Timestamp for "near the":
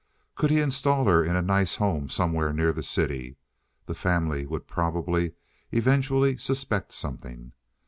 2.51-2.81